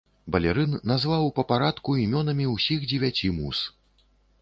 Балерын 0.35 0.71
назваў 0.91 1.29
па 1.41 1.45
парадку 1.53 1.99
імёнамі 2.07 2.51
ўсіх 2.55 2.79
дзевяці 2.91 3.35
муз. 3.41 3.57